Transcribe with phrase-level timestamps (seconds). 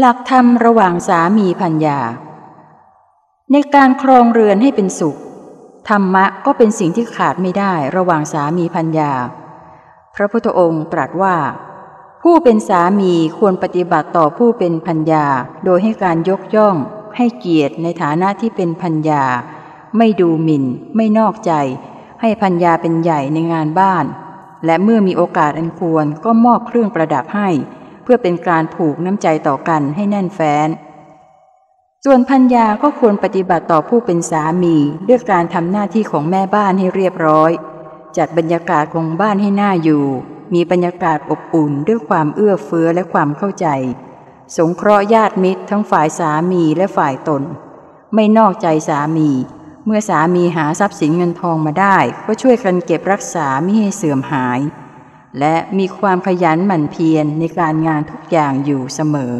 [0.00, 2.00] หลักธรรมระหว่างสามีพัญญา
[3.52, 5.16] ในการครองเรือนให้เป็นสุข
[5.88, 9.12] ธรรมะก็เป็นสิ่งที่ขาดไม่ได้ระหว่างสามีพัญญา
[10.14, 11.36] พระพุทธองค์ตรัสว่า
[12.22, 15.26] ผู้เป็นสามีควรปฏิบัติต่อผู้เป็นพัญญา
[15.64, 16.76] โดยให้การยกย่อง
[17.16, 19.24] ให้เกียรติในฐานะที่เป็นพัญญา
[19.98, 20.64] ไม่ดูหมิ่น
[20.96, 21.52] ไม่นอกใจ
[22.20, 24.04] ให้พัญญาเป็นใหญ่ในงานบ้าน
[24.64, 27.48] และเมื่อมีโอกาสอันควรก็มอบเครื่องประดับให้
[28.02, 30.68] เพื่อเป็นการผูกน้ำใจต่อกันให้แน่นแฟ้น
[32.04, 34.76] ส่วนพัญญาก็ควรปฏิบัติต่อผู้เป็นสามี
[35.08, 37.50] ด้วยการทำหน้าที่ของแม่บ้านให้เรียบร้อย
[38.16, 40.04] จัดบรรยากาศของบ้านให้น่าอยู่
[40.54, 43.66] มีบรรยากาศอบอุ่นด้วยความเอื้อเฟื้อและความเข้าใจ
[44.56, 47.42] สงเคราะห์ญาติมิตรทั้งฝ่ายสามีและฝ่ายตน
[48.14, 49.30] ไม่นอกใจสามี
[49.84, 54.60] เมื่อสามีหาทรัพย์สินเงินทองมาได้ ก็ช่วยกันเก็บรักษาไม่ให้เสื่อมหาย
[55.38, 59.34] และมีความขยันหมั่นเพียรในการงานทุกอย่างอยู่เสมอ